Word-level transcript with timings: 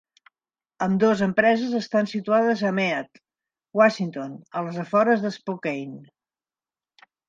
Ambdós 0.85 1.21
empreses 1.25 1.75
estan 1.81 2.09
situades 2.15 2.65
a 2.71 2.73
Mead, 2.79 3.23
Washington, 3.83 4.37
als 4.65 4.85
afores 4.89 5.27
d'Spokane. 5.31 6.05